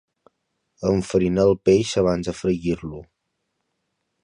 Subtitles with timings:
[0.91, 3.05] Enfarinar el peix abans de fregir-lo.